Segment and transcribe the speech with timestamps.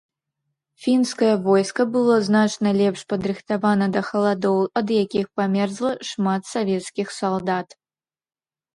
[0.85, 7.67] Фінскае войска было значна лепш падрыхтавана да халадоў, ад якіх памерзла шмат савецкіх салдат.